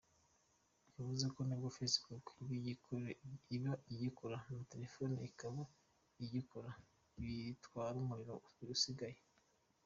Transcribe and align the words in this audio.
Bivuze 0.93 1.25
ko 1.35 1.39
nabwo 1.47 1.69
Facebook 1.77 2.25
iba 3.55 3.73
igikora 3.93 4.37
na 4.55 4.61
telefone 4.71 5.15
ikaba 5.29 5.61
igikora 6.23 6.71
bigatwara 7.19 7.95
umuriro 8.03 8.35
usigaye. 8.75 9.19